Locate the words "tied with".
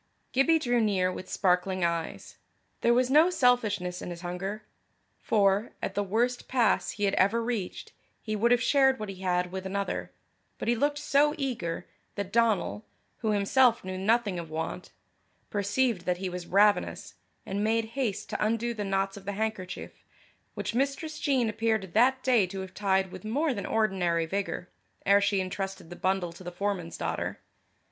22.73-23.23